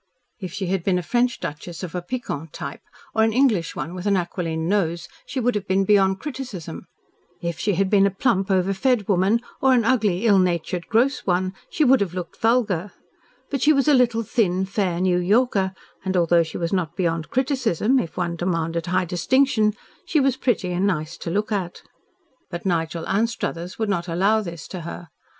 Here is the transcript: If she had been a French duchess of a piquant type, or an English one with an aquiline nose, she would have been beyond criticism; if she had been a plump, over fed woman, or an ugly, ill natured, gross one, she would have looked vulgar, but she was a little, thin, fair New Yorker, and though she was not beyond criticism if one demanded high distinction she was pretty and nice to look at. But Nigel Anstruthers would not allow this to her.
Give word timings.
If 0.39 0.51
she 0.51 0.65
had 0.65 0.83
been 0.83 0.97
a 0.97 1.03
French 1.03 1.39
duchess 1.39 1.83
of 1.83 1.93
a 1.93 2.01
piquant 2.01 2.53
type, 2.53 2.81
or 3.13 3.21
an 3.23 3.31
English 3.31 3.75
one 3.75 3.93
with 3.93 4.07
an 4.07 4.17
aquiline 4.17 4.67
nose, 4.67 5.07
she 5.27 5.39
would 5.39 5.53
have 5.53 5.67
been 5.67 5.85
beyond 5.85 6.19
criticism; 6.19 6.87
if 7.39 7.59
she 7.59 7.75
had 7.75 7.87
been 7.87 8.07
a 8.07 8.09
plump, 8.09 8.49
over 8.49 8.73
fed 8.73 9.07
woman, 9.07 9.41
or 9.61 9.73
an 9.73 9.85
ugly, 9.85 10.25
ill 10.25 10.39
natured, 10.39 10.87
gross 10.87 11.19
one, 11.27 11.53
she 11.69 11.83
would 11.83 12.01
have 12.01 12.15
looked 12.15 12.41
vulgar, 12.41 12.93
but 13.51 13.61
she 13.61 13.71
was 13.71 13.87
a 13.87 13.93
little, 13.93 14.23
thin, 14.23 14.65
fair 14.65 14.99
New 14.99 15.19
Yorker, 15.19 15.71
and 16.03 16.15
though 16.15 16.41
she 16.41 16.57
was 16.57 16.73
not 16.73 16.95
beyond 16.95 17.29
criticism 17.29 17.99
if 17.99 18.17
one 18.17 18.35
demanded 18.35 18.87
high 18.87 19.05
distinction 19.05 19.71
she 20.03 20.19
was 20.19 20.35
pretty 20.35 20.71
and 20.71 20.87
nice 20.87 21.15
to 21.15 21.29
look 21.29 21.51
at. 21.51 21.83
But 22.49 22.65
Nigel 22.65 23.07
Anstruthers 23.07 23.77
would 23.77 23.87
not 23.89 24.07
allow 24.07 24.41
this 24.41 24.67
to 24.69 24.81
her. 24.81 25.09